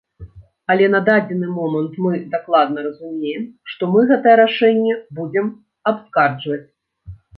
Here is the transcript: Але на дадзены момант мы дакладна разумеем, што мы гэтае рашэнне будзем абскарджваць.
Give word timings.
Але 0.73 0.85
на 0.93 1.01
дадзены 1.09 1.49
момант 1.57 1.99
мы 2.05 2.11
дакладна 2.31 2.85
разумеем, 2.87 3.43
што 3.75 3.91
мы 3.93 3.99
гэтае 4.13 4.33
рашэнне 4.43 4.93
будзем 5.19 5.53
абскарджваць. 5.93 6.63